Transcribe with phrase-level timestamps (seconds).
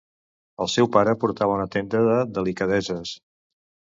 [0.63, 3.15] El seu pare portava una tenda de delicadeses.